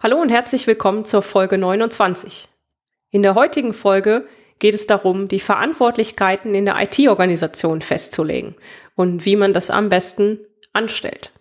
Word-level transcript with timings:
Hallo 0.00 0.20
und 0.20 0.30
herzlich 0.30 0.66
willkommen 0.66 1.04
zur 1.04 1.22
Folge 1.22 1.58
29. 1.58 2.48
In 3.10 3.22
der 3.22 3.34
heutigen 3.34 3.72
Folge 3.72 4.26
geht 4.58 4.74
es 4.74 4.86
darum, 4.86 5.28
die 5.28 5.40
Verantwortlichkeiten 5.40 6.54
in 6.54 6.64
der 6.64 6.80
IT-Organisation 6.80 7.80
festzulegen 7.80 8.54
und 8.94 9.24
wie 9.24 9.36
man 9.36 9.52
das 9.52 9.70
am 9.70 9.88
besten 9.88 10.38
anstellt. 10.72 11.32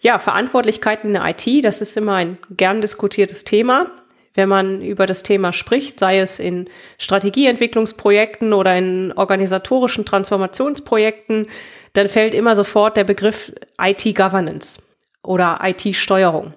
Ja, 0.00 0.18
Verantwortlichkeiten 0.18 1.08
in 1.08 1.14
der 1.14 1.26
IT, 1.26 1.64
das 1.64 1.80
ist 1.80 1.96
immer 1.96 2.14
ein 2.14 2.38
gern 2.50 2.80
diskutiertes 2.80 3.44
Thema 3.44 3.90
wenn 4.34 4.48
man 4.48 4.80
über 4.80 5.06
das 5.06 5.22
Thema 5.22 5.52
spricht, 5.52 5.98
sei 5.98 6.20
es 6.20 6.38
in 6.38 6.68
Strategieentwicklungsprojekten 6.98 8.52
oder 8.52 8.76
in 8.76 9.12
organisatorischen 9.12 10.06
Transformationsprojekten, 10.06 11.48
dann 11.94 12.08
fällt 12.08 12.34
immer 12.34 12.54
sofort 12.54 12.96
der 12.96 13.04
Begriff 13.04 13.52
IT-Governance 13.80 14.82
oder 15.22 15.58
IT-Steuerung. 15.62 16.54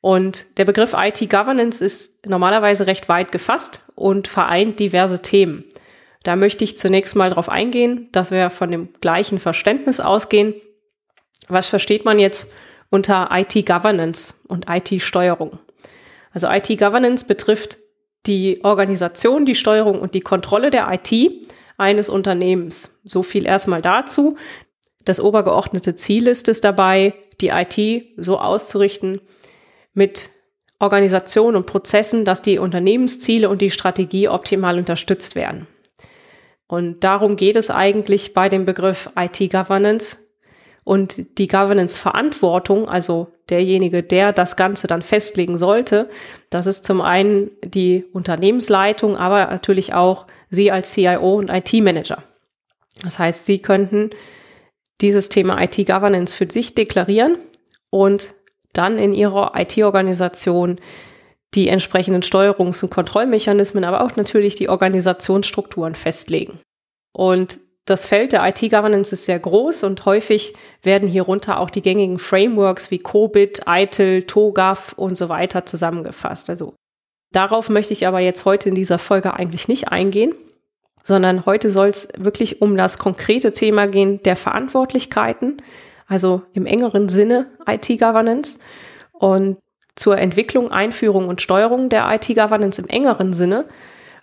Und 0.00 0.58
der 0.58 0.64
Begriff 0.64 0.94
IT-Governance 0.96 1.84
ist 1.84 2.26
normalerweise 2.26 2.86
recht 2.86 3.08
weit 3.08 3.32
gefasst 3.32 3.82
und 3.94 4.28
vereint 4.28 4.78
diverse 4.78 5.22
Themen. 5.22 5.64
Da 6.22 6.36
möchte 6.36 6.64
ich 6.64 6.78
zunächst 6.78 7.16
mal 7.16 7.30
darauf 7.30 7.48
eingehen, 7.48 8.08
dass 8.12 8.30
wir 8.30 8.50
von 8.50 8.70
dem 8.70 8.88
gleichen 9.00 9.38
Verständnis 9.38 10.00
ausgehen. 10.00 10.54
Was 11.48 11.68
versteht 11.68 12.04
man 12.04 12.18
jetzt 12.18 12.50
unter 12.90 13.30
IT-Governance 13.32 14.34
und 14.48 14.66
IT-Steuerung? 14.68 15.58
Also 16.32 16.48
IT-Governance 16.48 17.24
betrifft 17.24 17.78
die 18.26 18.64
Organisation, 18.64 19.46
die 19.46 19.54
Steuerung 19.54 20.00
und 20.00 20.14
die 20.14 20.20
Kontrolle 20.20 20.70
der 20.70 20.88
IT 20.92 21.46
eines 21.78 22.08
Unternehmens. 22.08 23.00
So 23.04 23.22
viel 23.22 23.46
erstmal 23.46 23.80
dazu. 23.80 24.36
Das 25.04 25.20
obergeordnete 25.20 25.94
Ziel 25.94 26.26
ist 26.26 26.48
es 26.48 26.60
dabei, 26.60 27.14
die 27.40 27.48
IT 27.48 28.06
so 28.16 28.38
auszurichten 28.38 29.20
mit 29.96 30.30
Organisation 30.78 31.56
und 31.56 31.66
Prozessen, 31.66 32.24
dass 32.24 32.42
die 32.42 32.58
Unternehmensziele 32.58 33.48
und 33.48 33.60
die 33.60 33.70
Strategie 33.70 34.28
optimal 34.28 34.78
unterstützt 34.78 35.34
werden. 35.34 35.66
Und 36.68 37.02
darum 37.02 37.36
geht 37.36 37.56
es 37.56 37.70
eigentlich 37.70 38.34
bei 38.34 38.48
dem 38.48 38.64
Begriff 38.64 39.10
IT-Governance, 39.16 40.18
und 40.86 41.38
die 41.38 41.48
Governance-Verantwortung, 41.48 42.88
also 42.88 43.26
derjenige, 43.48 44.04
der 44.04 44.32
das 44.32 44.54
Ganze 44.54 44.86
dann 44.86 45.02
festlegen 45.02 45.58
sollte, 45.58 46.08
das 46.48 46.68
ist 46.68 46.84
zum 46.84 47.00
einen 47.00 47.50
die 47.64 48.04
Unternehmensleitung, 48.12 49.16
aber 49.16 49.46
natürlich 49.46 49.94
auch 49.94 50.28
Sie 50.48 50.70
als 50.70 50.92
CIO 50.92 51.34
und 51.34 51.50
IT-Manager. 51.50 52.22
Das 53.02 53.18
heißt, 53.18 53.46
Sie 53.46 53.58
könnten 53.58 54.10
dieses 55.00 55.28
Thema 55.28 55.60
IT-Governance 55.60 56.36
für 56.36 56.48
sich 56.48 56.76
deklarieren 56.76 57.36
und 57.90 58.30
dann 58.76 58.98
in 58.98 59.12
Ihrer 59.12 59.52
IT-Organisation 59.54 60.78
die 61.54 61.68
entsprechenden 61.68 62.22
Steuerungs- 62.22 62.82
und 62.82 62.90
Kontrollmechanismen, 62.90 63.84
aber 63.84 64.02
auch 64.02 64.16
natürlich 64.16 64.56
die 64.56 64.68
Organisationsstrukturen 64.68 65.94
festlegen. 65.94 66.58
Und 67.12 67.58
das 67.86 68.04
Feld 68.04 68.32
der 68.32 68.46
IT-Governance 68.46 69.12
ist 69.12 69.26
sehr 69.26 69.38
groß 69.38 69.84
und 69.84 70.04
häufig 70.04 70.54
werden 70.82 71.08
hierunter 71.08 71.60
auch 71.60 71.70
die 71.70 71.82
gängigen 71.82 72.18
Frameworks 72.18 72.90
wie 72.90 72.98
COBIT, 72.98 73.62
ITIL, 73.66 74.24
TOGAF 74.24 74.92
und 74.94 75.16
so 75.16 75.28
weiter 75.28 75.66
zusammengefasst. 75.66 76.50
Also 76.50 76.74
darauf 77.32 77.68
möchte 77.68 77.92
ich 77.92 78.06
aber 78.06 78.18
jetzt 78.18 78.44
heute 78.44 78.68
in 78.68 78.74
dieser 78.74 78.98
Folge 78.98 79.34
eigentlich 79.34 79.68
nicht 79.68 79.88
eingehen, 79.88 80.34
sondern 81.04 81.46
heute 81.46 81.70
soll 81.70 81.88
es 81.88 82.08
wirklich 82.16 82.60
um 82.60 82.76
das 82.76 82.98
konkrete 82.98 83.52
Thema 83.52 83.86
gehen 83.86 84.20
der 84.24 84.34
Verantwortlichkeiten, 84.34 85.62
also 86.06 86.42
im 86.52 86.66
engeren 86.66 87.08
Sinne 87.08 87.46
IT-Governance 87.66 88.58
und 89.12 89.58
zur 89.94 90.18
Entwicklung, 90.18 90.70
Einführung 90.70 91.28
und 91.28 91.40
Steuerung 91.42 91.88
der 91.88 92.08
IT-Governance 92.12 92.80
im 92.80 92.88
engeren 92.88 93.32
Sinne 93.32 93.64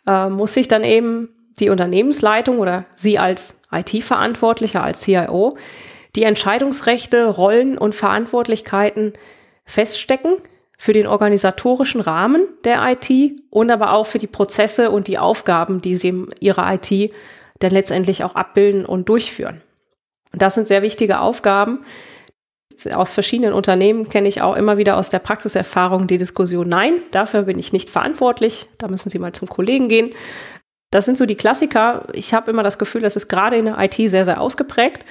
äh, 0.05 0.29
muss 0.29 0.53
sich 0.53 0.67
dann 0.67 0.83
eben 0.83 1.29
die 1.59 1.69
Unternehmensleitung 1.69 2.59
oder 2.59 2.85
Sie 2.95 3.19
als 3.19 3.61
IT-Verantwortlicher, 3.71 4.83
als 4.83 5.01
CIO, 5.01 5.57
die 6.15 6.23
Entscheidungsrechte, 6.23 7.27
Rollen 7.27 7.77
und 7.77 7.95
Verantwortlichkeiten 7.95 9.13
feststecken 9.65 10.35
für 10.77 10.93
den 10.93 11.07
organisatorischen 11.07 12.01
Rahmen 12.01 12.47
der 12.65 12.81
IT 12.91 13.39
und 13.49 13.71
aber 13.71 13.93
auch 13.93 14.05
für 14.05 14.19
die 14.19 14.27
Prozesse 14.27 14.91
und 14.91 15.07
die 15.07 15.17
Aufgaben, 15.17 15.81
die 15.81 15.95
Sie 15.95 16.09
in 16.09 16.29
Ihrer 16.39 16.73
IT 16.73 17.11
dann 17.59 17.71
letztendlich 17.71 18.23
auch 18.23 18.35
abbilden 18.35 18.85
und 18.85 19.09
durchführen. 19.09 19.61
Und 20.33 20.41
das 20.41 20.55
sind 20.55 20.67
sehr 20.67 20.81
wichtige 20.81 21.19
Aufgaben. 21.19 21.85
Aus 22.93 23.13
verschiedenen 23.13 23.53
Unternehmen 23.53 24.09
kenne 24.09 24.27
ich 24.27 24.41
auch 24.41 24.55
immer 24.55 24.77
wieder 24.77 24.97
aus 24.97 25.09
der 25.09 25.19
Praxiserfahrung 25.19 26.07
die 26.07 26.17
Diskussion, 26.17 26.67
nein, 26.67 26.95
dafür 27.11 27.43
bin 27.43 27.59
ich 27.59 27.71
nicht 27.71 27.89
verantwortlich, 27.89 28.67
da 28.79 28.87
müssen 28.87 29.09
Sie 29.11 29.19
mal 29.19 29.31
zum 29.31 29.47
Kollegen 29.47 29.87
gehen. 29.89 30.11
Das 30.89 31.05
sind 31.05 31.17
so 31.17 31.25
die 31.25 31.35
Klassiker. 31.35 32.07
Ich 32.13 32.33
habe 32.33 32.51
immer 32.51 32.63
das 32.63 32.77
Gefühl, 32.77 33.01
das 33.01 33.15
ist 33.15 33.27
gerade 33.27 33.57
in 33.57 33.65
der 33.65 33.79
IT 33.79 33.95
sehr, 33.95 34.25
sehr 34.25 34.41
ausgeprägt. 34.41 35.05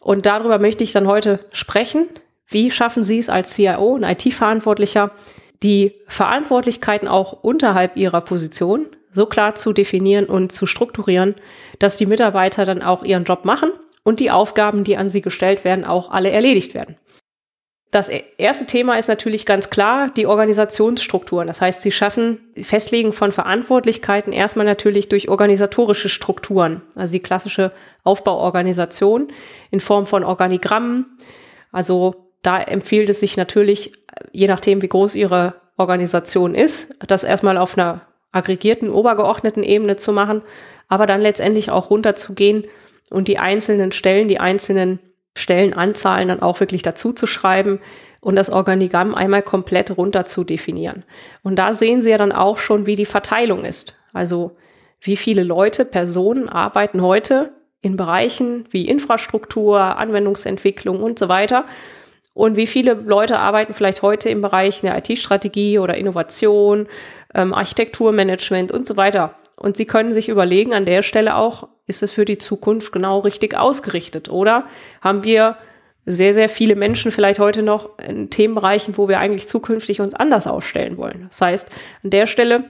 Und 0.00 0.26
darüber 0.26 0.58
möchte 0.58 0.82
ich 0.82 0.92
dann 0.92 1.06
heute 1.06 1.40
sprechen. 1.52 2.08
Wie 2.46 2.70
schaffen 2.70 3.04
Sie 3.04 3.18
es 3.18 3.28
als 3.28 3.54
CIO, 3.54 3.96
ein 3.96 4.02
IT-Verantwortlicher, 4.02 5.10
die 5.62 5.94
Verantwortlichkeiten 6.08 7.08
auch 7.08 7.32
unterhalb 7.42 7.96
Ihrer 7.96 8.22
Position 8.22 8.86
so 9.12 9.26
klar 9.26 9.54
zu 9.54 9.72
definieren 9.72 10.26
und 10.26 10.52
zu 10.52 10.66
strukturieren, 10.66 11.34
dass 11.78 11.96
die 11.96 12.06
Mitarbeiter 12.06 12.64
dann 12.64 12.82
auch 12.82 13.02
ihren 13.02 13.24
Job 13.24 13.44
machen 13.44 13.70
und 14.08 14.20
die 14.20 14.30
Aufgaben, 14.30 14.84
die 14.84 14.96
an 14.96 15.10
sie 15.10 15.20
gestellt 15.20 15.64
werden, 15.64 15.84
auch 15.84 16.10
alle 16.10 16.30
erledigt 16.30 16.72
werden. 16.72 16.96
Das 17.90 18.08
e-, 18.08 18.24
erste 18.38 18.64
Thema 18.64 18.96
ist 18.96 19.08
natürlich 19.08 19.44
ganz 19.44 19.68
klar 19.68 20.10
die 20.16 20.26
Organisationsstrukturen. 20.26 21.46
Das 21.46 21.60
heißt, 21.60 21.82
sie 21.82 21.92
schaffen 21.92 22.40
Festlegen 22.56 23.12
von 23.12 23.32
Verantwortlichkeiten 23.32 24.32
erstmal 24.32 24.64
natürlich 24.64 25.10
durch 25.10 25.28
organisatorische 25.28 26.08
Strukturen, 26.08 26.80
also 26.94 27.12
die 27.12 27.20
klassische 27.20 27.70
Aufbauorganisation 28.02 29.28
in 29.70 29.80
Form 29.80 30.06
von 30.06 30.24
Organigrammen. 30.24 31.18
Also 31.70 32.30
da 32.40 32.62
empfiehlt 32.62 33.10
es 33.10 33.20
sich 33.20 33.36
natürlich, 33.36 33.92
je 34.32 34.48
nachdem, 34.48 34.80
wie 34.80 34.88
groß 34.88 35.16
ihre 35.16 35.56
Organisation 35.76 36.54
ist, 36.54 36.94
das 37.06 37.24
erstmal 37.24 37.58
auf 37.58 37.76
einer 37.76 38.06
aggregierten, 38.32 38.88
obergeordneten 38.88 39.62
Ebene 39.62 39.98
zu 39.98 40.14
machen, 40.14 40.40
aber 40.88 41.06
dann 41.06 41.20
letztendlich 41.20 41.70
auch 41.70 41.90
runterzugehen 41.90 42.64
und 43.10 43.28
die 43.28 43.38
einzelnen 43.38 43.92
Stellen, 43.92 44.28
die 44.28 44.40
einzelnen 44.40 44.98
Stellenanzahlen 45.34 46.28
dann 46.28 46.42
auch 46.42 46.60
wirklich 46.60 46.82
dazu 46.82 47.12
zu 47.12 47.26
schreiben 47.26 47.80
und 48.20 48.36
das 48.36 48.50
Organigramm 48.50 49.14
einmal 49.14 49.42
komplett 49.42 49.96
runter 49.96 50.24
zu 50.24 50.44
definieren. 50.44 51.04
Und 51.42 51.56
da 51.56 51.72
sehen 51.72 52.02
Sie 52.02 52.10
ja 52.10 52.18
dann 52.18 52.32
auch 52.32 52.58
schon, 52.58 52.86
wie 52.86 52.96
die 52.96 53.06
Verteilung 53.06 53.64
ist. 53.64 53.94
Also 54.12 54.56
wie 55.00 55.16
viele 55.16 55.44
Leute, 55.44 55.84
Personen 55.84 56.48
arbeiten 56.48 57.02
heute 57.02 57.52
in 57.80 57.96
Bereichen 57.96 58.64
wie 58.70 58.88
Infrastruktur, 58.88 59.80
Anwendungsentwicklung 59.80 61.00
und 61.00 61.18
so 61.18 61.28
weiter. 61.28 61.64
Und 62.34 62.56
wie 62.56 62.66
viele 62.66 62.94
Leute 62.94 63.38
arbeiten 63.38 63.74
vielleicht 63.74 64.02
heute 64.02 64.28
im 64.28 64.42
Bereich 64.42 64.80
der 64.80 64.96
IT-Strategie 64.98 65.78
oder 65.78 65.96
Innovation, 65.96 66.86
ähm, 67.34 67.54
Architekturmanagement 67.54 68.72
und 68.72 68.86
so 68.86 68.96
weiter. 68.96 69.34
Und 69.58 69.76
Sie 69.76 69.86
können 69.86 70.12
sich 70.12 70.28
überlegen 70.28 70.72
an 70.72 70.86
der 70.86 71.02
Stelle 71.02 71.36
auch, 71.36 71.68
ist 71.86 72.02
es 72.02 72.12
für 72.12 72.24
die 72.24 72.38
Zukunft 72.38 72.92
genau 72.92 73.18
richtig 73.20 73.56
ausgerichtet? 73.56 74.28
Oder 74.28 74.66
haben 75.00 75.24
wir 75.24 75.56
sehr, 76.06 76.32
sehr 76.32 76.48
viele 76.48 76.76
Menschen 76.76 77.10
vielleicht 77.10 77.40
heute 77.40 77.62
noch 77.62 77.98
in 77.98 78.30
Themenbereichen, 78.30 78.96
wo 78.96 79.08
wir 79.08 79.18
eigentlich 79.18 79.48
zukünftig 79.48 80.00
uns 80.00 80.14
anders 80.14 80.46
ausstellen 80.46 80.96
wollen? 80.96 81.26
Das 81.28 81.40
heißt, 81.40 81.70
an 82.04 82.10
der 82.10 82.26
Stelle 82.26 82.64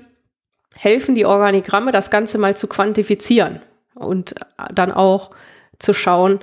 helfen 0.74 1.14
die 1.14 1.26
Organigramme, 1.26 1.92
das 1.92 2.10
Ganze 2.10 2.38
mal 2.38 2.56
zu 2.56 2.66
quantifizieren 2.66 3.60
und 3.94 4.34
dann 4.72 4.90
auch 4.90 5.30
zu 5.78 5.92
schauen, 5.92 6.40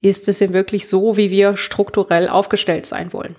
ist 0.00 0.28
es 0.28 0.38
denn 0.38 0.52
wirklich 0.52 0.86
so, 0.86 1.16
wie 1.16 1.30
wir 1.30 1.56
strukturell 1.56 2.28
aufgestellt 2.28 2.86
sein 2.86 3.12
wollen? 3.12 3.34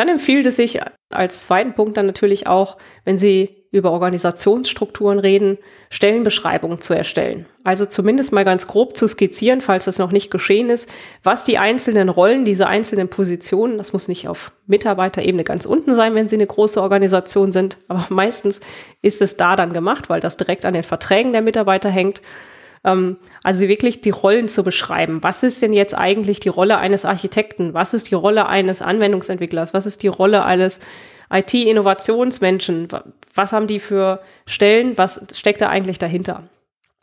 Dann 0.00 0.08
empfiehlt 0.08 0.46
es 0.46 0.56
sich 0.56 0.80
als 1.10 1.44
zweiten 1.44 1.74
Punkt 1.74 1.98
dann 1.98 2.06
natürlich 2.06 2.46
auch, 2.46 2.78
wenn 3.04 3.18
Sie 3.18 3.66
über 3.70 3.90
Organisationsstrukturen 3.92 5.18
reden, 5.18 5.58
Stellenbeschreibungen 5.90 6.80
zu 6.80 6.94
erstellen. 6.94 7.44
Also 7.64 7.84
zumindest 7.84 8.32
mal 8.32 8.46
ganz 8.46 8.66
grob 8.66 8.96
zu 8.96 9.06
skizzieren, 9.06 9.60
falls 9.60 9.84
das 9.84 9.98
noch 9.98 10.10
nicht 10.10 10.30
geschehen 10.30 10.70
ist, 10.70 10.88
was 11.22 11.44
die 11.44 11.58
einzelnen 11.58 12.08
Rollen, 12.08 12.46
diese 12.46 12.66
einzelnen 12.66 13.08
Positionen, 13.08 13.76
das 13.76 13.92
muss 13.92 14.08
nicht 14.08 14.26
auf 14.26 14.52
Mitarbeiterebene 14.66 15.44
ganz 15.44 15.66
unten 15.66 15.94
sein, 15.94 16.14
wenn 16.14 16.28
Sie 16.28 16.36
eine 16.36 16.46
große 16.46 16.80
Organisation 16.80 17.52
sind, 17.52 17.76
aber 17.88 18.06
meistens 18.08 18.62
ist 19.02 19.20
es 19.20 19.36
da 19.36 19.54
dann 19.54 19.74
gemacht, 19.74 20.08
weil 20.08 20.20
das 20.20 20.38
direkt 20.38 20.64
an 20.64 20.72
den 20.72 20.82
Verträgen 20.82 21.32
der 21.32 21.42
Mitarbeiter 21.42 21.90
hängt. 21.90 22.22
Ähm, 22.84 23.16
also 23.42 23.68
wirklich 23.68 24.00
die 24.00 24.10
Rollen 24.10 24.48
zu 24.48 24.64
beschreiben. 24.64 25.22
Was 25.22 25.42
ist 25.42 25.62
denn 25.62 25.72
jetzt 25.72 25.96
eigentlich 25.96 26.40
die 26.40 26.48
Rolle 26.48 26.78
eines 26.78 27.04
Architekten? 27.04 27.74
Was 27.74 27.94
ist 27.94 28.10
die 28.10 28.14
Rolle 28.14 28.46
eines 28.46 28.82
Anwendungsentwicklers? 28.82 29.74
Was 29.74 29.86
ist 29.86 30.02
die 30.02 30.08
Rolle 30.08 30.44
eines 30.44 30.80
IT-Innovationsmenschen? 31.30 32.88
Was 33.34 33.52
haben 33.52 33.66
die 33.66 33.80
für 33.80 34.22
Stellen? 34.46 34.96
Was 34.98 35.20
steckt 35.34 35.60
da 35.60 35.68
eigentlich 35.68 35.98
dahinter? 35.98 36.44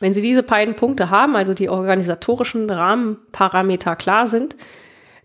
Wenn 0.00 0.14
Sie 0.14 0.22
diese 0.22 0.44
beiden 0.44 0.76
Punkte 0.76 1.10
haben, 1.10 1.34
also 1.34 1.54
die 1.54 1.68
organisatorischen 1.68 2.70
Rahmenparameter 2.70 3.96
klar 3.96 4.28
sind, 4.28 4.56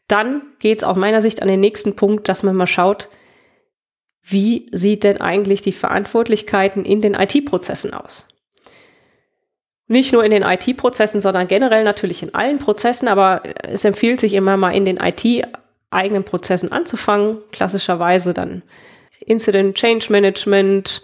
dann 0.08 0.42
geht 0.60 0.80
es 0.80 0.84
aus 0.84 0.96
meiner 0.96 1.22
Sicht 1.22 1.42
an 1.42 1.48
den 1.48 1.60
nächsten 1.60 1.96
Punkt, 1.96 2.28
dass 2.28 2.44
man 2.44 2.56
mal 2.56 2.68
schaut, 2.68 3.10
wie 4.24 4.70
sieht 4.72 5.04
denn 5.04 5.22
eigentlich 5.22 5.62
die 5.62 5.74
Verantwortlichkeiten 5.74 6.86
in 6.86 7.02
den 7.02 7.14
IT-Prozessen 7.14 7.94
aus? 7.94 8.28
Nicht 9.88 10.14
nur 10.14 10.24
in 10.24 10.32
den 10.32 10.44
IT-Prozessen, 10.44 11.22
sondern 11.22 11.48
generell 11.48 11.84
natürlich 11.84 12.24
in 12.24 12.34
allen 12.34 12.60
Prozessen, 12.60 13.08
aber 13.08 13.44
es 13.64 13.84
empfiehlt 13.84 14.22
sich 14.22 14.34
immer 14.34 14.56
mal 14.56 14.72
in 14.72 14.86
den 14.86 14.98
IT-eigenen 14.98 16.24
Prozessen 16.24 16.72
anzufangen. 16.72 17.40
Klassischerweise 17.52 18.34
dann 18.34 18.64
Incident 19.20 19.76
Change 19.76 20.08
Management 20.10 21.02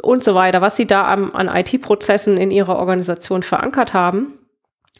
und 0.00 0.22
so 0.22 0.34
weiter, 0.34 0.60
was 0.60 0.76
sie 0.76 0.86
da 0.86 1.04
an, 1.04 1.32
an 1.32 1.48
IT-Prozessen 1.48 2.36
in 2.36 2.50
ihrer 2.50 2.76
Organisation 2.76 3.42
verankert 3.42 3.94
haben. 3.94 4.34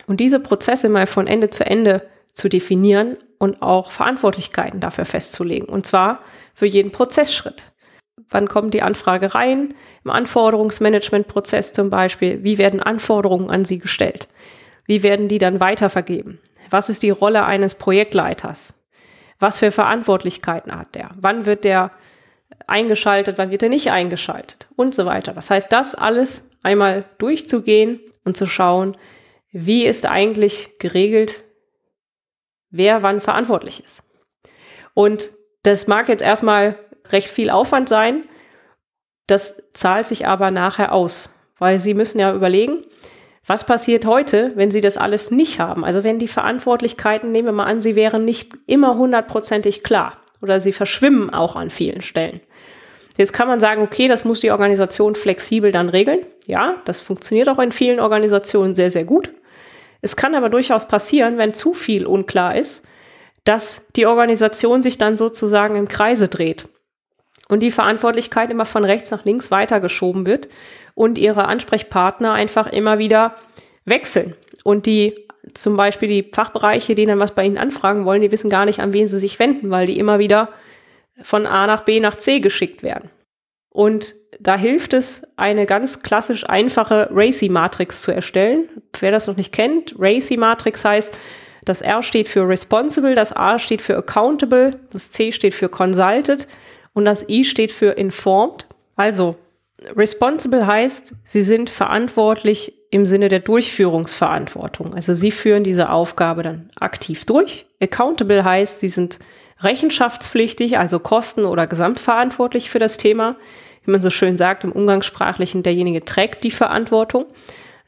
Und 0.07 0.21
diese 0.21 0.41
Prozesse 0.41 0.89
mal 0.89 1.07
von 1.07 1.27
Ende 1.27 1.51
zu 1.51 1.65
Ende 1.65 2.09
zu 2.33 2.49
definieren 2.49 3.17
und 3.39 3.63
auch 3.63 3.91
Verantwortlichkeiten 3.91 4.81
dafür 4.81 5.05
festzulegen. 5.05 5.69
Und 5.69 5.87
zwar 5.87 6.21
für 6.55 6.67
jeden 6.67 6.91
Prozessschritt. 6.91 7.73
Wann 8.31 8.49
kommt 8.49 8.75
die 8.75 8.83
Anfrage 8.83 9.35
rein? 9.35 9.75
Im 10.05 10.11
Anforderungsmanagementprozess 10.11 11.73
zum 11.73 11.91
Beispiel. 11.91 12.43
Wie 12.45 12.59
werden 12.59 12.83
Anforderungen 12.83 13.51
an 13.51 13.65
Sie 13.65 13.79
gestellt? 13.79 14.29
Wie 14.87 15.03
werden 15.03 15.29
die 15.29 15.39
dann 15.39 15.61
weitervergeben? 15.61 16.41
Was 16.71 16.89
ist 16.89 17.03
die 17.03 17.11
Rolle 17.11 17.45
eines 17.45 17.75
Projektleiters? 17.75 18.75
Was 19.39 19.59
für 19.59 19.71
Verantwortlichkeiten 19.71 20.77
hat 20.77 20.95
der? 20.95 21.11
Wann 21.17 21.47
wird 21.47 21.65
der 21.65 21.91
eingeschaltet, 22.67 23.39
wann 23.39 23.51
wird 23.51 23.63
er 23.63 23.69
nicht 23.69 23.91
eingeschaltet 23.91 24.69
und 24.77 24.95
so 24.95 25.07
weiter. 25.07 25.33
Das 25.33 25.51
heißt, 25.51 25.73
das 25.73 25.95
alles 25.95 26.51
einmal 26.63 27.05
durchzugehen 27.19 28.01
und 28.25 28.37
zu 28.37 28.47
schauen, 28.47 28.97
wie 29.51 29.87
ist 29.87 30.07
eigentlich 30.07 30.79
geregelt, 30.79 31.45
wer 32.71 33.03
wann 33.03 33.21
verantwortlich 33.21 33.83
ist. 33.83 34.05
Und 34.95 35.31
das 35.63 35.87
mag 35.87 36.09
jetzt 36.09 36.23
erstmal 36.23 36.79
recht 37.13 37.29
viel 37.29 37.51
Aufwand 37.51 37.89
sein, 37.89 38.23
das 39.29 39.63
zahlt 39.75 40.07
sich 40.07 40.27
aber 40.27 40.51
nachher 40.51 40.93
aus, 40.93 41.31
weil 41.59 41.79
Sie 41.79 41.95
müssen 41.95 42.19
ja 42.19 42.35
überlegen, 42.35 42.85
was 43.47 43.65
passiert 43.65 44.05
heute, 44.05 44.53
wenn 44.57 44.71
Sie 44.71 44.81
das 44.81 44.97
alles 44.97 45.31
nicht 45.31 45.61
haben? 45.61 45.85
Also 45.85 46.03
wenn 46.03 46.19
die 46.19 46.29
Verantwortlichkeiten, 46.29 47.31
nehmen 47.31 47.49
wir 47.49 47.53
mal 47.53 47.65
an, 47.65 47.83
sie 47.83 47.95
wären 47.95 48.25
nicht 48.25 48.53
immer 48.67 48.97
hundertprozentig 48.97 49.83
klar 49.83 50.19
oder 50.43 50.61
sie 50.61 50.73
verschwimmen 50.73 51.31
auch 51.31 51.57
an 51.57 51.71
vielen 51.71 52.03
Stellen. 52.03 52.41
Jetzt 53.17 53.33
kann 53.33 53.49
man 53.49 53.59
sagen, 53.59 53.83
okay, 53.83 54.07
das 54.07 54.25
muss 54.25 54.41
die 54.41 54.51
Organisation 54.51 55.15
flexibel 55.15 55.73
dann 55.73 55.89
regeln. 55.89 56.21
Ja, 56.47 56.77
das 56.85 57.01
funktioniert 57.01 57.49
auch 57.49 57.59
in 57.59 57.73
vielen 57.73 58.01
Organisationen 58.01 58.75
sehr, 58.75 58.91
sehr 58.91 59.05
gut. 59.05 59.31
Es 60.01 60.15
kann 60.15 60.35
aber 60.35 60.49
durchaus 60.49 60.87
passieren, 60.87 61.37
wenn 61.37 61.53
zu 61.53 61.75
viel 61.75 62.07
unklar 62.07 62.55
ist, 62.55 62.85
dass 63.45 63.89
die 63.97 64.07
Organisation 64.07 64.83
sich 64.83 64.99
dann 64.99 65.17
sozusagen 65.17 65.75
im 65.75 65.89
Kreise 65.89 66.29
dreht 66.29 66.69
und 67.49 67.61
die 67.61 67.71
Verantwortlichkeit 67.71 68.51
immer 68.51 68.67
von 68.67 68.85
rechts 68.85 69.11
nach 69.11 69.25
links 69.25 69.51
weitergeschoben 69.51 70.27
wird 70.27 70.49
und 70.95 71.19
ihre 71.19 71.47
Ansprechpartner 71.47 72.33
einfach 72.33 72.67
immer 72.67 72.99
wieder 72.99 73.35
wechseln. 73.85 74.35
Und 74.65 74.87
die 74.87 75.15
zum 75.55 75.77
Beispiel 75.77 76.09
die 76.09 76.31
Fachbereiche, 76.31 76.95
die 76.95 77.07
dann 77.07 77.21
was 77.21 77.35
bei 77.35 77.45
ihnen 77.45 77.59
anfragen 77.59 78.05
wollen, 78.05 78.21
die 78.21 78.33
wissen 78.33 78.51
gar 78.51 78.67
nicht, 78.67 78.81
an 78.81 78.93
wen 78.93 79.09
sie 79.09 79.19
sich 79.19 79.39
wenden, 79.39 79.71
weil 79.71 79.87
die 79.87 79.99
immer 79.99 80.19
wieder 80.19 80.51
von 81.23 81.47
A 81.47 81.67
nach 81.67 81.83
B 81.83 82.01
nach 82.01 82.17
C 82.17 82.41
geschickt 82.41 82.83
werden. 82.83 83.11
Und 83.71 84.15
da 84.41 84.57
hilft 84.57 84.93
es, 84.93 85.23
eine 85.37 85.67
ganz 85.67 86.03
klassisch 86.03 86.49
einfache 86.49 87.09
RACI-Matrix 87.13 88.03
zu 88.03 88.13
erstellen. 88.13 88.69
Wer 88.99 89.11
das 89.11 89.27
noch 89.27 89.37
nicht 89.37 89.53
kennt, 89.53 89.95
RACI-Matrix 89.99 90.85
heißt, 90.85 91.19
das 91.65 91.83
R 91.83 92.03
steht 92.03 92.29
für 92.29 92.49
Responsible, 92.49 93.15
das 93.15 93.35
A 93.35 93.59
steht 93.59 93.83
für 93.83 93.97
Accountable, 93.97 94.79
das 94.91 95.11
C 95.11 95.33
steht 95.33 95.55
für 95.55 95.69
Consulted 95.69 96.47
und 96.99 97.05
das 97.05 97.29
I 97.29 97.45
steht 97.45 97.71
für 97.73 97.93
Informed. 97.93 98.67
Also, 98.97 99.37
Responsible 99.97 100.67
heißt, 100.67 101.15
Sie 101.23 101.43
sind 101.43 101.71
verantwortlich 101.71 102.75
im 102.91 103.07
Sinne 103.07 103.29
der 103.29 103.39
Durchführungsverantwortung. 103.39 104.95
Also 104.95 105.15
Sie 105.15 105.31
führen 105.31 105.63
diese 105.63 105.91
Aufgabe 105.91 106.43
dann 106.43 106.71
aktiv 106.81 107.25
durch. 107.25 107.67
Accountable 107.81 108.43
heißt, 108.43 108.81
Sie 108.81 108.89
sind 108.89 109.21
rechenschaftspflichtig, 109.61 110.79
also 110.79 110.99
kosten- 110.99 111.45
oder 111.45 111.69
gesamtverantwortlich 111.69 112.69
für 112.69 112.81
das 112.81 112.97
Thema. 112.97 113.37
Wie 113.85 113.93
man 113.93 114.03
so 114.03 114.11
schön 114.11 114.37
sagt 114.37 114.65
im 114.65 114.73
Umgangssprachlichen, 114.73 115.63
derjenige 115.63 116.05
trägt 116.05 116.43
die 116.43 116.51
Verantwortung. 116.51 117.27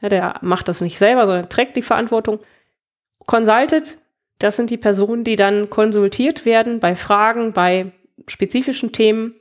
Der 0.01 0.35
macht 0.41 0.69
das 0.69 0.79
nicht 0.79 0.97
selber, 0.97 1.25
sondern 1.25 1.49
trägt 1.49 1.75
die 1.75 1.81
Verantwortung. 1.81 2.39
Consulted, 3.27 3.97
das 4.39 4.55
sind 4.55 4.69
die 4.69 4.77
Personen, 4.77 5.25
die 5.25 5.35
dann 5.35 5.69
konsultiert 5.69 6.45
werden 6.45 6.79
bei 6.79 6.95
Fragen, 6.95 7.51
bei 7.51 7.91
spezifischen 8.27 8.91
Themen 8.91 9.35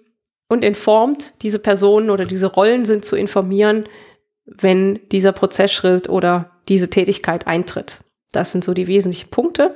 und 0.48 0.64
informt, 0.64 1.34
diese 1.42 1.58
Personen 1.58 2.10
oder 2.10 2.24
diese 2.24 2.46
Rollen 2.46 2.84
sind 2.84 3.04
zu 3.04 3.16
informieren, 3.16 3.84
wenn 4.44 4.98
dieser 5.10 5.32
Prozessschritt 5.32 6.08
oder 6.08 6.50
diese 6.68 6.90
Tätigkeit 6.90 7.46
eintritt. 7.46 8.00
Das 8.32 8.52
sind 8.52 8.64
so 8.64 8.74
die 8.74 8.86
wesentlichen 8.86 9.30
Punkte. 9.30 9.74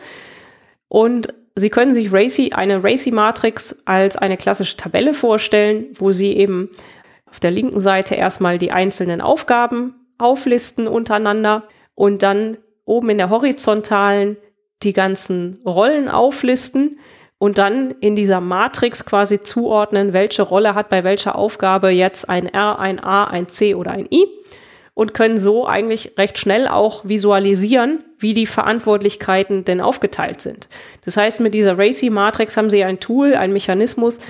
Und 0.89 1.33
Sie 1.57 1.71
können 1.71 1.95
sich 1.95 2.13
Racy, 2.13 2.51
eine 2.53 2.83
Racy-Matrix 2.83 3.83
als 3.85 4.17
eine 4.17 4.37
klassische 4.37 4.77
Tabelle 4.77 5.15
vorstellen, 5.15 5.87
wo 5.95 6.11
Sie 6.11 6.37
eben 6.37 6.71
auf 7.27 7.39
der 7.39 7.53
linken 7.53 7.81
Seite 7.81 8.17
erstmal 8.17 8.59
die 8.59 8.73
einzelnen 8.73 9.21
Aufgaben 9.21 9.95
auflisten 10.19 10.89
untereinander 10.89 11.69
und 11.95 12.23
dann 12.23 12.59
oben 12.85 13.11
in 13.11 13.19
der 13.19 13.31
horizontalen 13.31 14.37
die 14.83 14.93
ganzen 14.93 15.59
Rollen 15.65 16.09
auflisten 16.09 16.99
und 17.39 17.59
dann 17.59 17.91
in 18.01 18.17
dieser 18.17 18.41
Matrix 18.41 19.05
quasi 19.05 19.41
zuordnen, 19.41 20.13
welche 20.13 20.43
Rolle 20.43 20.75
hat 20.75 20.89
bei 20.89 21.05
welcher 21.05 21.37
Aufgabe 21.37 21.91
jetzt 21.91 22.29
ein 22.29 22.47
R, 22.47 22.79
ein 22.79 23.03
A, 23.03 23.25
ein 23.25 23.49
C 23.49 23.75
oder 23.75 23.93
ein 23.93 24.07
I 24.11 24.27
und 24.95 25.13
können 25.13 25.39
so 25.39 25.67
eigentlich 25.67 26.13
recht 26.17 26.39
schnell 26.39 26.69
auch 26.69 27.05
visualisieren, 27.05 28.05
wie 28.19 28.33
die 28.33 28.47
Verantwortlichkeiten 28.47 29.65
denn 29.65 29.81
aufgeteilt 29.81 30.41
sind. 30.41 30.69
Das 31.05 31.17
heißt, 31.17 31.41
mit 31.41 31.53
dieser 31.55 31.77
RACI-Matrix 31.77 32.57
haben 32.57 32.71
Sie 32.71 32.85
ein 32.85 33.01
Tool, 33.01 33.35
ein 33.35 33.53
Mechanismus, 33.53 34.21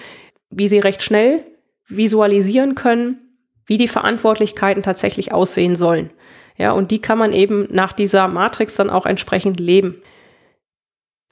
wie 0.50 0.68
Sie 0.68 0.78
recht 0.78 1.02
schnell 1.02 1.44
visualisieren 1.86 2.74
können, 2.74 3.20
wie 3.66 3.76
die 3.76 3.88
Verantwortlichkeiten 3.88 4.82
tatsächlich 4.82 5.32
aussehen 5.32 5.76
sollen. 5.76 6.10
Ja, 6.56 6.72
und 6.72 6.90
die 6.90 7.00
kann 7.00 7.18
man 7.18 7.32
eben 7.32 7.68
nach 7.70 7.92
dieser 7.92 8.28
Matrix 8.28 8.76
dann 8.76 8.90
auch 8.90 9.06
entsprechend 9.06 9.60
leben. 9.60 10.00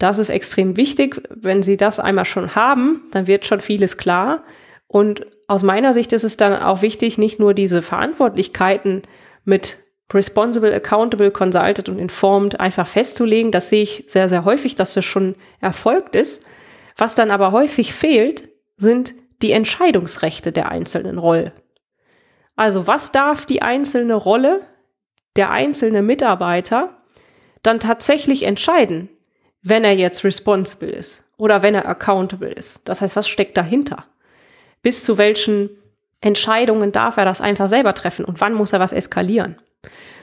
Das 0.02 0.18
ist 0.18 0.30
extrem 0.30 0.76
wichtig. 0.76 1.22
Wenn 1.30 1.62
Sie 1.62 1.76
das 1.76 2.00
einmal 2.00 2.24
schon 2.24 2.56
haben, 2.56 3.04
dann 3.12 3.28
wird 3.28 3.46
schon 3.46 3.60
vieles 3.60 3.98
klar. 3.98 4.42
Und 4.88 5.24
aus 5.46 5.62
meiner 5.62 5.92
Sicht 5.92 6.12
ist 6.12 6.24
es 6.24 6.36
dann 6.36 6.60
auch 6.60 6.82
wichtig, 6.82 7.18
nicht 7.18 7.38
nur 7.38 7.54
diese 7.54 7.82
Verantwortlichkeiten 7.82 9.02
mit 9.44 9.78
responsible, 10.12 10.74
accountable, 10.74 11.30
consulted 11.30 11.88
und 11.88 12.00
informed 12.00 12.58
einfach 12.58 12.88
festzulegen. 12.88 13.52
Das 13.52 13.68
sehe 13.68 13.84
ich 13.84 14.04
sehr, 14.08 14.28
sehr 14.28 14.44
häufig, 14.44 14.74
dass 14.74 14.94
das 14.94 15.04
schon 15.04 15.36
erfolgt 15.60 16.16
ist. 16.16 16.44
Was 16.96 17.14
dann 17.14 17.30
aber 17.30 17.52
häufig 17.52 17.94
fehlt, 17.94 18.48
sind 18.76 19.14
die 19.40 19.52
Entscheidungsrechte 19.52 20.50
der 20.50 20.68
einzelnen 20.68 21.18
Rolle. 21.18 21.52
Also 22.56 22.88
was 22.88 23.12
darf 23.12 23.46
die 23.46 23.62
einzelne 23.62 24.14
Rolle, 24.14 24.62
der 25.36 25.52
einzelne 25.52 26.02
Mitarbeiter 26.02 26.98
dann 27.62 27.78
tatsächlich 27.78 28.42
entscheiden, 28.42 29.08
wenn 29.62 29.84
er 29.84 29.94
jetzt 29.94 30.24
responsible 30.24 30.90
ist 30.90 31.24
oder 31.36 31.62
wenn 31.62 31.74
er 31.74 31.88
accountable 31.88 32.50
ist? 32.50 32.88
Das 32.88 33.00
heißt, 33.00 33.16
was 33.16 33.28
steckt 33.28 33.56
dahinter? 33.56 34.04
Bis 34.82 35.04
zu 35.04 35.18
welchen 35.18 35.70
Entscheidungen 36.20 36.92
darf 36.92 37.16
er 37.16 37.24
das 37.24 37.40
einfach 37.40 37.68
selber 37.68 37.94
treffen 37.94 38.24
und 38.24 38.40
wann 38.40 38.54
muss 38.54 38.72
er 38.72 38.80
was 38.80 38.92
eskalieren? 38.92 39.56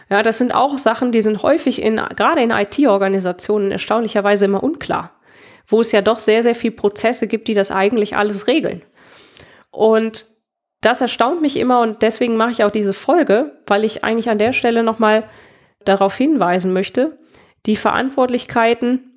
Ja, 0.09 0.23
das 0.23 0.37
sind 0.39 0.53
auch 0.53 0.79
Sachen, 0.79 1.11
die 1.11 1.21
sind 1.21 1.43
häufig 1.43 1.81
in, 1.81 1.97
gerade 2.15 2.41
in 2.41 2.51
IT-Organisationen 2.51 3.71
erstaunlicherweise 3.71 4.45
immer 4.45 4.63
unklar. 4.63 5.19
wo 5.69 5.81
es 5.81 5.91
ja 5.91 6.01
doch 6.01 6.19
sehr, 6.19 6.41
sehr 6.41 6.55
viel 6.55 6.71
Prozesse 6.71 7.27
gibt, 7.27 7.47
die 7.47 7.53
das 7.53 7.69
eigentlich 7.69 8.17
alles 8.17 8.47
regeln. 8.47 8.81
Und 9.69 10.25
das 10.81 10.99
erstaunt 10.99 11.41
mich 11.41 11.57
immer 11.57 11.81
und 11.81 12.01
deswegen 12.01 12.37
mache 12.37 12.51
ich 12.51 12.63
auch 12.63 12.71
diese 12.71 12.93
Folge, 12.93 13.59
weil 13.67 13.83
ich 13.83 14.03
eigentlich 14.03 14.29
an 14.29 14.39
der 14.39 14.53
Stelle 14.53 14.81
nochmal 14.81 15.25
darauf 15.85 16.15
hinweisen 16.15 16.73
möchte, 16.73 17.19
die 17.65 17.75
Verantwortlichkeiten 17.75 19.08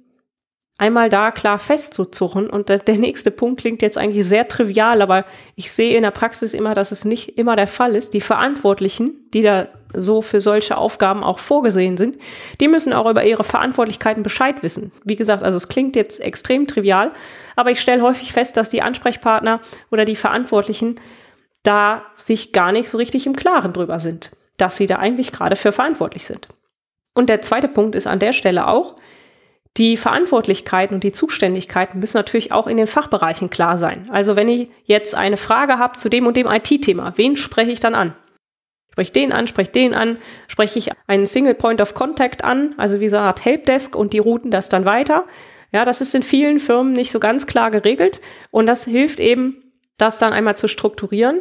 einmal 0.82 1.08
da 1.08 1.30
klar 1.30 1.60
festzuzurren. 1.60 2.50
Und 2.50 2.68
der, 2.68 2.98
nächste 2.98 3.30
Punkt 3.30 3.60
klingt 3.60 3.82
jetzt 3.82 3.96
eigentlich 3.96 4.26
sehr 4.26 4.48
trivial, 4.48 5.00
aber 5.00 5.24
ich 5.54 5.70
sehe 5.70 5.96
in 5.96 6.02
der 6.02 6.10
Praxis 6.10 6.54
immer, 6.54 6.74
dass 6.74 6.90
es 6.90 7.04
nicht 7.04 7.38
immer 7.38 7.54
der 7.54 7.68
Fall 7.68 7.94
ist. 7.94 8.14
Die 8.14 8.20
Verantwortlichen, 8.20 9.30
die 9.32 9.42
da 9.42 9.68
so 9.94 10.22
für 10.22 10.40
solche 10.40 10.76
Aufgaben 10.76 11.22
auch 11.22 11.38
vorgesehen 11.38 11.96
sind, 11.96 12.18
die 12.60 12.66
müssen 12.66 12.92
auch 12.92 13.08
über 13.08 13.24
ihre 13.24 13.44
Verantwortlichkeiten 13.44 14.24
Bescheid 14.24 14.64
wissen. 14.64 14.90
Wie 15.04 15.14
gesagt, 15.14 15.44
also 15.44 15.56
es 15.56 15.68
klingt 15.68 15.94
jetzt 15.94 16.18
extrem 16.18 16.66
trivial, 16.66 17.12
aber 17.54 17.70
ich 17.70 17.80
stelle 17.80 18.02
häufig 18.02 18.32
fest, 18.32 18.56
dass 18.56 18.68
die 18.68 18.82
Ansprechpartner 18.82 19.60
oder 19.92 20.04
die 20.04 20.16
Verantwortlichen 20.16 20.96
da 21.62 22.02
sich 22.16 22.52
gar 22.52 22.72
nicht 22.72 22.88
so 22.88 22.98
richtig 22.98 23.26
im 23.26 23.36
Klaren 23.36 23.72
drüber 23.72 24.00
sind, 24.00 24.32
dass 24.56 24.76
sie 24.76 24.88
da 24.88 24.96
eigentlich 24.96 25.30
gerade 25.30 25.54
für 25.54 25.70
verantwortlich 25.70 26.24
sind. 26.24 26.48
Und 27.14 27.28
der 27.28 27.40
zweite 27.40 27.68
Punkt 27.68 27.94
ist 27.94 28.08
an 28.08 28.18
der 28.18 28.32
Stelle 28.32 28.66
auch, 28.66 28.96
die 29.78 29.96
Verantwortlichkeiten 29.96 30.94
und 30.94 31.04
die 31.04 31.12
Zuständigkeiten 31.12 31.98
müssen 31.98 32.18
natürlich 32.18 32.52
auch 32.52 32.66
in 32.66 32.76
den 32.76 32.86
Fachbereichen 32.86 33.48
klar 33.48 33.78
sein. 33.78 34.06
Also 34.10 34.36
wenn 34.36 34.48
ich 34.48 34.68
jetzt 34.84 35.14
eine 35.14 35.38
Frage 35.38 35.78
habe 35.78 35.96
zu 35.96 36.10
dem 36.10 36.26
und 36.26 36.36
dem 36.36 36.46
IT-Thema, 36.46 37.14
wen 37.16 37.36
spreche 37.36 37.70
ich 37.70 37.80
dann 37.80 37.94
an? 37.94 38.14
Spreche 38.90 39.12
den 39.12 39.32
an, 39.32 39.46
spreche 39.46 39.70
den 39.70 39.94
an, 39.94 40.18
spreche 40.48 40.78
ich 40.78 40.90
einen 41.06 41.26
Single 41.26 41.54
Point 41.54 41.80
of 41.80 41.94
Contact 41.94 42.44
an, 42.44 42.74
also 42.76 43.00
wie 43.00 43.08
so 43.08 43.16
eine 43.16 43.26
Art 43.26 43.42
Helpdesk 43.42 43.96
und 43.96 44.12
die 44.12 44.18
routen 44.18 44.50
das 44.50 44.68
dann 44.68 44.84
weiter. 44.84 45.24
Ja, 45.72 45.86
das 45.86 46.02
ist 46.02 46.14
in 46.14 46.22
vielen 46.22 46.60
Firmen 46.60 46.92
nicht 46.92 47.10
so 47.10 47.18
ganz 47.18 47.46
klar 47.46 47.70
geregelt 47.70 48.20
und 48.50 48.66
das 48.66 48.84
hilft 48.84 49.18
eben, 49.18 49.62
das 49.96 50.18
dann 50.18 50.34
einmal 50.34 50.58
zu 50.58 50.68
strukturieren 50.68 51.40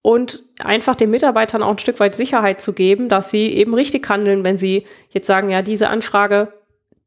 und 0.00 0.42
einfach 0.60 0.94
den 0.94 1.10
Mitarbeitern 1.10 1.62
auch 1.62 1.72
ein 1.72 1.78
Stück 1.78 2.00
weit 2.00 2.14
Sicherheit 2.14 2.62
zu 2.62 2.72
geben, 2.72 3.10
dass 3.10 3.28
sie 3.28 3.48
eben 3.48 3.74
richtig 3.74 4.08
handeln, 4.08 4.42
wenn 4.42 4.56
sie 4.56 4.86
jetzt 5.10 5.26
sagen, 5.26 5.50
ja, 5.50 5.60
diese 5.60 5.88
Anfrage 5.88 6.54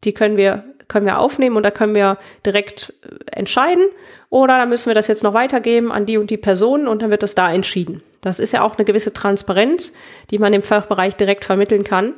die 0.04 0.14
können 0.14 0.38
wir, 0.38 0.64
können 0.88 1.06
wir 1.06 1.20
aufnehmen 1.20 1.58
und 1.58 1.64
da 1.64 1.72
können 1.72 1.96
wir 1.96 2.18
direkt 2.46 2.94
äh, 3.04 3.38
entscheiden. 3.38 3.86
Oder 4.30 4.58
dann 4.58 4.70
müssen 4.70 4.88
wir 4.88 4.96
das 4.96 5.08
jetzt 5.08 5.24
noch 5.24 5.34
weitergeben 5.34 5.92
an 5.92 6.06
die 6.06 6.18
und 6.18 6.30
die 6.30 6.38
Personen 6.38 6.88
und 6.88 7.02
dann 7.02 7.12
wird 7.12 7.24
das 7.24 7.36
da 7.36 7.52
entschieden. 7.52 8.02
Das 8.22 8.40
ist 8.40 8.54
ja 8.54 8.62
auch 8.64 8.78
eine 8.78 8.86
gewisse 8.86 9.14
Transparenz, 9.14 9.94
die 10.30 10.38
man 10.38 10.54
im 10.54 10.62
Fachbereich 10.62 11.16
direkt 11.16 11.44
vermitteln 11.44 11.84
kann. 11.84 12.14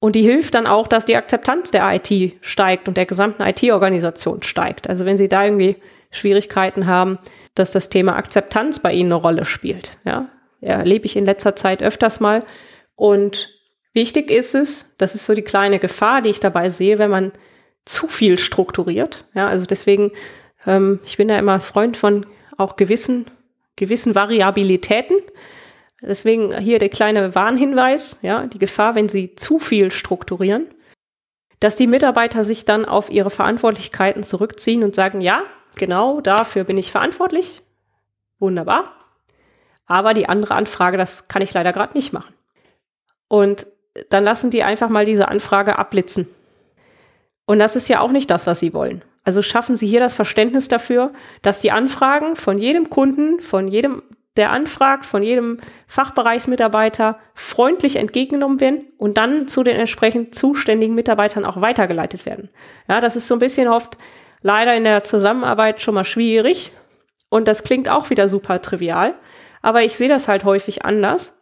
Und 0.00 0.14
die 0.14 0.22
hilft 0.22 0.54
dann 0.54 0.66
auch, 0.66 0.86
dass 0.86 1.06
die 1.06 1.16
Akzeptanz 1.16 1.70
der 1.70 1.90
IT 1.92 2.34
steigt 2.40 2.88
und 2.88 2.96
der 2.96 3.06
gesamten 3.06 3.42
IT-Organisation 3.42 4.42
steigt. 4.42 4.88
Also 4.88 5.04
wenn 5.04 5.18
Sie 5.18 5.28
da 5.28 5.44
irgendwie 5.44 5.76
Schwierigkeiten 6.10 6.86
haben, 6.86 7.18
dass 7.54 7.72
das 7.72 7.90
Thema 7.90 8.16
Akzeptanz 8.16 8.78
bei 8.78 8.92
Ihnen 8.92 9.12
eine 9.12 9.20
Rolle 9.20 9.44
spielt. 9.44 9.98
Ja, 10.04 10.28
erlebe 10.60 11.06
ich 11.06 11.16
in 11.16 11.24
letzter 11.24 11.56
Zeit 11.56 11.82
öfters 11.82 12.20
mal. 12.20 12.44
Und 12.94 13.57
Wichtig 13.92 14.30
ist 14.30 14.54
es, 14.54 14.94
das 14.98 15.14
ist 15.14 15.26
so 15.26 15.34
die 15.34 15.42
kleine 15.42 15.78
Gefahr, 15.78 16.22
die 16.22 16.30
ich 16.30 16.40
dabei 16.40 16.70
sehe, 16.70 16.98
wenn 16.98 17.10
man 17.10 17.32
zu 17.84 18.06
viel 18.06 18.38
strukturiert. 18.38 19.24
Ja, 19.34 19.48
also 19.48 19.64
deswegen, 19.64 20.12
ähm, 20.66 21.00
ich 21.04 21.16
bin 21.16 21.28
da 21.28 21.38
immer 21.38 21.60
Freund 21.60 21.96
von 21.96 22.26
auch 22.56 22.76
gewissen, 22.76 23.26
gewissen 23.76 24.14
Variabilitäten. 24.14 25.16
Deswegen 26.02 26.56
hier 26.58 26.78
der 26.78 26.90
kleine 26.90 27.34
Warnhinweis, 27.34 28.18
ja, 28.22 28.46
die 28.46 28.58
Gefahr, 28.58 28.94
wenn 28.94 29.08
Sie 29.08 29.34
zu 29.34 29.58
viel 29.58 29.90
strukturieren, 29.90 30.68
dass 31.60 31.74
die 31.74 31.86
Mitarbeiter 31.86 32.44
sich 32.44 32.64
dann 32.64 32.84
auf 32.84 33.10
ihre 33.10 33.30
Verantwortlichkeiten 33.30 34.22
zurückziehen 34.22 34.84
und 34.84 34.94
sagen, 34.94 35.20
ja, 35.20 35.42
genau 35.74 36.20
dafür 36.20 36.64
bin 36.64 36.78
ich 36.78 36.92
verantwortlich. 36.92 37.62
Wunderbar. 38.38 38.92
Aber 39.86 40.14
die 40.14 40.28
andere 40.28 40.54
Anfrage, 40.54 40.98
das 40.98 41.26
kann 41.26 41.42
ich 41.42 41.54
leider 41.54 41.72
gerade 41.72 41.96
nicht 41.96 42.12
machen. 42.12 42.34
Und 43.26 43.66
dann 44.10 44.24
lassen 44.24 44.50
die 44.50 44.62
einfach 44.62 44.88
mal 44.88 45.04
diese 45.04 45.28
Anfrage 45.28 45.78
abblitzen. 45.78 46.28
Und 47.46 47.58
das 47.58 47.76
ist 47.76 47.88
ja 47.88 48.00
auch 48.00 48.10
nicht 48.10 48.30
das, 48.30 48.46
was 48.46 48.60
sie 48.60 48.74
wollen. 48.74 49.02
Also 49.24 49.42
schaffen 49.42 49.76
Sie 49.76 49.86
hier 49.86 50.00
das 50.00 50.14
Verständnis 50.14 50.68
dafür, 50.68 51.12
dass 51.42 51.60
die 51.60 51.70
Anfragen 51.70 52.36
von 52.36 52.58
jedem 52.58 52.88
Kunden, 52.88 53.40
von 53.40 53.68
jedem, 53.68 54.02
der 54.36 54.52
anfragt, 54.52 55.04
von 55.04 55.22
jedem 55.22 55.58
Fachbereichsmitarbeiter 55.86 57.18
freundlich 57.34 57.96
entgegengenommen 57.96 58.60
werden 58.60 58.86
und 58.96 59.18
dann 59.18 59.48
zu 59.48 59.62
den 59.62 59.76
entsprechend 59.76 60.34
zuständigen 60.34 60.94
Mitarbeitern 60.94 61.44
auch 61.44 61.60
weitergeleitet 61.60 62.24
werden. 62.24 62.48
Ja, 62.88 63.00
das 63.00 63.16
ist 63.16 63.28
so 63.28 63.34
ein 63.34 63.40
bisschen 63.40 63.68
oft 63.68 63.98
leider 64.40 64.74
in 64.74 64.84
der 64.84 65.04
Zusammenarbeit 65.04 65.82
schon 65.82 65.94
mal 65.94 66.04
schwierig 66.04 66.72
und 67.28 67.48
das 67.48 67.64
klingt 67.64 67.88
auch 67.88 68.10
wieder 68.10 68.28
super 68.28 68.62
trivial, 68.62 69.14
aber 69.60 69.82
ich 69.82 69.96
sehe 69.96 70.08
das 70.08 70.28
halt 70.28 70.44
häufig 70.44 70.84
anders 70.84 71.37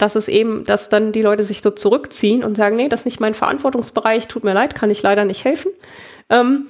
dass 0.00 0.16
es 0.16 0.28
eben, 0.28 0.64
dass 0.64 0.88
dann 0.88 1.12
die 1.12 1.22
Leute 1.22 1.42
sich 1.44 1.60
so 1.60 1.70
zurückziehen 1.70 2.42
und 2.42 2.56
sagen, 2.56 2.76
nee, 2.76 2.88
das 2.88 3.00
ist 3.00 3.04
nicht 3.04 3.20
mein 3.20 3.34
Verantwortungsbereich, 3.34 4.28
tut 4.28 4.44
mir 4.44 4.54
leid, 4.54 4.74
kann 4.74 4.90
ich 4.90 5.02
leider 5.02 5.26
nicht 5.26 5.44
helfen. 5.44 5.72
Ähm, 6.30 6.68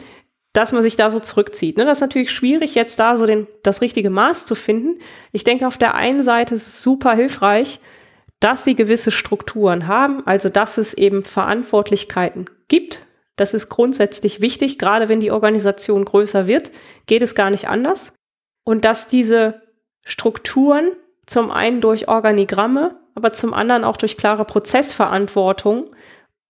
dass 0.52 0.72
man 0.72 0.82
sich 0.82 0.96
da 0.96 1.12
so 1.12 1.20
zurückzieht. 1.20 1.76
Ne? 1.76 1.84
Das 1.84 1.98
ist 1.98 2.02
natürlich 2.02 2.32
schwierig, 2.32 2.74
jetzt 2.74 2.98
da 2.98 3.16
so 3.16 3.24
den, 3.24 3.46
das 3.62 3.82
richtige 3.82 4.10
Maß 4.10 4.46
zu 4.46 4.56
finden. 4.56 4.98
Ich 5.30 5.44
denke, 5.44 5.64
auf 5.64 5.78
der 5.78 5.94
einen 5.94 6.24
Seite 6.24 6.56
ist 6.56 6.66
es 6.66 6.82
super 6.82 7.14
hilfreich, 7.14 7.78
dass 8.40 8.64
sie 8.64 8.74
gewisse 8.74 9.12
Strukturen 9.12 9.86
haben, 9.86 10.26
also 10.26 10.48
dass 10.48 10.76
es 10.76 10.94
eben 10.94 11.22
Verantwortlichkeiten 11.22 12.46
gibt. 12.66 13.06
Das 13.36 13.54
ist 13.54 13.68
grundsätzlich 13.68 14.40
wichtig, 14.40 14.76
gerade 14.76 15.08
wenn 15.08 15.20
die 15.20 15.30
Organisation 15.30 16.04
größer 16.04 16.48
wird, 16.48 16.72
geht 17.06 17.22
es 17.22 17.36
gar 17.36 17.50
nicht 17.50 17.68
anders. 17.68 18.12
Und 18.64 18.84
dass 18.84 19.06
diese 19.06 19.62
Strukturen 20.02 20.90
zum 21.26 21.52
einen 21.52 21.80
durch 21.80 22.08
Organigramme, 22.08 22.99
aber 23.20 23.34
zum 23.34 23.52
anderen 23.52 23.84
auch 23.84 23.98
durch 23.98 24.16
klare 24.16 24.46
Prozessverantwortung 24.46 25.90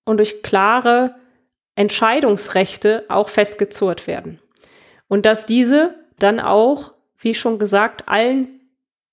und 0.05 0.19
durch 0.19 0.43
klare 0.43 1.17
Entscheidungsrechte 1.75 3.05
auch 3.09 3.29
festgezurrt 3.29 4.07
werden. 4.07 4.39
Und 5.09 5.27
dass 5.27 5.47
diese 5.47 5.97
dann 6.19 6.39
auch, 6.39 6.93
wie 7.19 7.35
schon 7.35 7.59
gesagt, 7.59 8.09
allen 8.09 8.61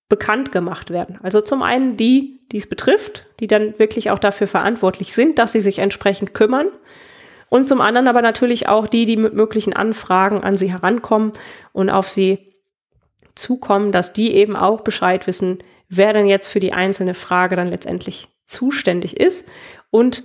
bekannt 0.08 0.52
gemacht 0.52 0.92
werden. 0.92 1.20
Also 1.24 1.42
zum 1.42 1.64
einen 1.64 1.98
die, 1.98 2.40
die 2.52 2.58
es 2.58 2.70
betrifft, 2.70 3.26
die 3.40 3.48
dann 3.48 3.78
wirklich 3.80 4.12
auch 4.12 4.20
dafür 4.20 4.48
verantwortlich 4.48 5.14
sind, 5.14 5.40
dass 5.40 5.52
sie 5.52 5.62
sich 5.62 5.80
entsprechend 5.80 6.34
kümmern. 6.34 6.68
Und 7.50 7.68
zum 7.68 7.82
anderen 7.82 8.08
aber 8.08 8.22
natürlich 8.22 8.70
auch 8.70 8.88
die, 8.88 9.06
die 9.06 9.18
mit 9.18 9.34
möglichen 9.34 9.74
Anfragen 9.74 10.44
an 10.44 10.56
sie 10.56 10.72
herankommen 10.72 11.34
und 11.74 11.90
auf 11.90 12.08
sie 12.08 12.54
zukommen, 13.36 13.92
dass 13.92 14.14
die 14.14 14.34
eben 14.34 14.56
auch 14.56 14.82
Bescheid 14.82 15.26
wissen, 15.28 15.60
wer 15.90 16.14
denn 16.14 16.28
jetzt 16.28 16.48
für 16.48 16.60
die 16.60 16.74
einzelne 16.74 17.14
Frage 17.14 17.56
dann 17.56 17.70
letztendlich 17.70 18.30
zuständig 18.46 19.20
ist. 19.20 19.48
Und 19.90 20.24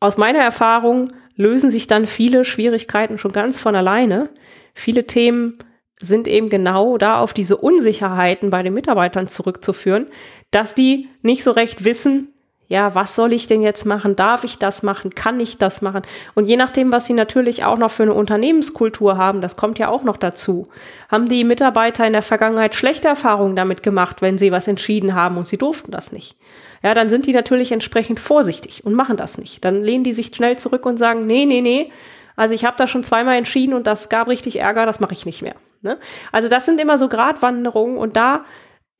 aus 0.00 0.16
meiner 0.16 0.40
Erfahrung 0.40 1.12
lösen 1.34 1.70
sich 1.70 1.86
dann 1.86 2.06
viele 2.06 2.44
Schwierigkeiten 2.44 3.18
schon 3.18 3.32
ganz 3.32 3.60
von 3.60 3.74
alleine. 3.74 4.30
Viele 4.74 5.06
Themen 5.06 5.58
sind 6.00 6.28
eben 6.28 6.48
genau 6.48 6.96
da 6.98 7.18
auf 7.18 7.32
diese 7.32 7.56
Unsicherheiten 7.56 8.50
bei 8.50 8.62
den 8.62 8.74
Mitarbeitern 8.74 9.28
zurückzuführen, 9.28 10.06
dass 10.50 10.74
die 10.74 11.08
nicht 11.22 11.42
so 11.42 11.50
recht 11.50 11.84
wissen, 11.84 12.32
ja, 12.68 12.94
was 12.94 13.16
soll 13.16 13.32
ich 13.32 13.46
denn 13.46 13.62
jetzt 13.62 13.86
machen? 13.86 14.14
Darf 14.14 14.44
ich 14.44 14.58
das 14.58 14.82
machen? 14.82 15.14
Kann 15.14 15.40
ich 15.40 15.56
das 15.56 15.80
machen? 15.80 16.02
Und 16.34 16.48
je 16.48 16.56
nachdem, 16.56 16.92
was 16.92 17.06
sie 17.06 17.14
natürlich 17.14 17.64
auch 17.64 17.78
noch 17.78 17.90
für 17.90 18.02
eine 18.02 18.12
Unternehmenskultur 18.12 19.16
haben, 19.16 19.40
das 19.40 19.56
kommt 19.56 19.78
ja 19.78 19.88
auch 19.88 20.02
noch 20.02 20.18
dazu, 20.18 20.68
haben 21.10 21.30
die 21.30 21.44
Mitarbeiter 21.44 22.06
in 22.06 22.12
der 22.12 22.22
Vergangenheit 22.22 22.74
schlechte 22.74 23.08
Erfahrungen 23.08 23.56
damit 23.56 23.82
gemacht, 23.82 24.20
wenn 24.20 24.36
sie 24.36 24.52
was 24.52 24.68
entschieden 24.68 25.14
haben 25.14 25.38
und 25.38 25.46
sie 25.46 25.56
durften 25.56 25.90
das 25.90 26.12
nicht. 26.12 26.36
Ja, 26.82 26.92
dann 26.92 27.08
sind 27.08 27.26
die 27.26 27.32
natürlich 27.32 27.72
entsprechend 27.72 28.20
vorsichtig 28.20 28.84
und 28.84 28.94
machen 28.94 29.16
das 29.16 29.38
nicht. 29.38 29.64
Dann 29.64 29.82
lehnen 29.82 30.04
die 30.04 30.12
sich 30.12 30.34
schnell 30.34 30.58
zurück 30.58 30.84
und 30.84 30.98
sagen, 30.98 31.26
nee, 31.26 31.46
nee, 31.46 31.62
nee, 31.62 31.90
also 32.38 32.54
ich 32.54 32.64
habe 32.64 32.76
da 32.76 32.86
schon 32.86 33.02
zweimal 33.02 33.36
entschieden 33.36 33.74
und 33.74 33.88
das 33.88 34.08
gab 34.08 34.28
richtig 34.28 34.60
Ärger, 34.60 34.86
das 34.86 35.00
mache 35.00 35.12
ich 35.12 35.26
nicht 35.26 35.42
mehr. 35.42 35.56
Ne? 35.82 35.98
Also 36.30 36.48
das 36.48 36.66
sind 36.66 36.80
immer 36.80 36.96
so 36.96 37.08
Gratwanderungen 37.08 37.96
und 37.96 38.16
da 38.16 38.44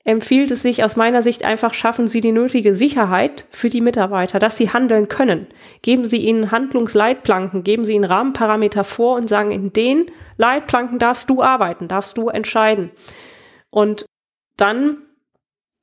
empfiehlt 0.09 0.51
es 0.51 0.63
sich 0.63 0.83
aus 0.83 0.97
meiner 0.97 1.21
Sicht 1.21 1.45
einfach, 1.45 1.75
schaffen 1.75 2.09
Sie 2.09 2.23
die 2.23 2.33
nötige 2.33 2.75
Sicherheit 2.75 3.45
für 3.51 3.69
die 3.69 3.83
Mitarbeiter, 3.83 4.39
dass 4.39 4.57
sie 4.57 4.71
handeln 4.71 5.09
können. 5.09 5.49
Geben 5.83 6.07
Sie 6.07 6.17
ihnen 6.17 6.51
Handlungsleitplanken, 6.51 7.63
geben 7.63 7.85
Sie 7.85 7.93
ihnen 7.93 8.05
Rahmenparameter 8.05 8.85
vor 8.85 9.17
und 9.17 9.29
sagen, 9.29 9.51
in 9.51 9.71
den 9.75 10.07
Leitplanken 10.39 10.99
darfst 10.99 11.29
du 11.29 11.43
arbeiten, 11.43 11.89
darfst 11.89 12.17
du 12.17 12.31
entscheiden. 12.31 12.91
Und 13.69 14.07
dann 14.57 14.97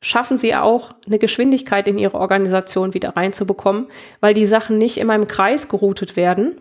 schaffen 0.02 0.40
Sie 0.40 0.56
auch 0.56 0.96
eine 1.06 1.20
Geschwindigkeit 1.20 1.88
in 1.88 2.00
Ihre 2.00 2.18
Organisation 2.18 2.96
wieder 2.96 3.16
reinzubekommen, 3.16 3.90
weil 4.22 4.34
die 4.34 4.48
Sachen 4.48 4.80
nicht 4.80 4.98
immer 4.98 5.14
im 5.14 5.28
Kreis 5.28 5.70
geroutet 5.70 6.16
werden, 6.16 6.60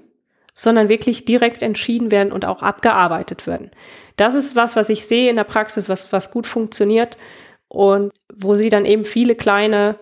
sondern 0.53 0.91
wirklich 0.91 1.25
direkt 1.25 1.63
entschieden 1.63 2.11
werden 2.11 2.31
und 2.31 2.45
auch 2.45 2.61
abgearbeitet 2.61 3.47
werden. 3.47 3.71
Das 4.17 4.35
ist 4.35 4.55
was, 4.55 4.77
was 4.77 4.91
ich 4.91 5.07
sehe 5.07 5.31
in 5.31 5.37
der 5.37 5.45
Praxis, 5.45 5.89
was, 5.89 6.13
was 6.13 6.31
gut 6.31 6.47
funktioniert 6.47 7.17
und 7.75 8.13
wo 8.33 8.55
sie 8.55 8.69
dann 8.69 8.85
eben 8.85 9.05
viele 9.05 9.35
kleine 9.35 9.99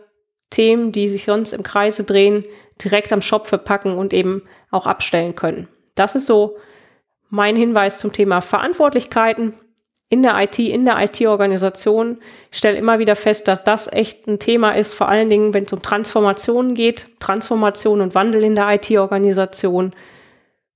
Themen, 0.51 0.93
die 0.93 1.09
sich 1.09 1.25
sonst 1.25 1.53
im 1.53 1.63
Kreise 1.63 2.05
drehen, 2.05 2.45
direkt 2.83 3.13
am 3.13 3.23
Shop 3.23 3.47
verpacken 3.47 3.97
und 3.97 4.13
eben 4.13 4.43
auch 4.71 4.87
abstellen 4.87 5.35
können. 5.35 5.69
Das 5.95 6.15
ist 6.15 6.27
so 6.27 6.57
mein 7.31 7.57
Hinweis 7.57 7.99
zum 7.99 8.13
Thema 8.13 8.43
Verantwortlichkeiten 8.43 9.55
in 10.11 10.23
der 10.23 10.39
IT, 10.43 10.59
in 10.59 10.85
der 10.85 10.99
IT-Organisation. 11.03 12.19
Ich 12.51 12.59
stelle 12.59 12.77
immer 12.77 12.99
wieder 12.99 13.17
fest, 13.17 13.49
dass 13.49 13.65
das 13.65 13.91
echt 13.91 14.29
ein 14.29 14.39
Thema 14.39 14.73
ist, 14.73 14.93
vor 14.93 15.09
allen 15.09 15.31
Dingen, 15.31 15.55
wenn 15.55 15.65
es 15.65 15.73
um 15.73 15.81
Transformationen 15.81 16.75
geht, 16.75 17.07
Transformation 17.19 18.03
und 18.03 18.15
Wandel 18.15 18.45
in 18.45 18.55
der 18.55 18.69
IT-Organisation. 18.75 19.95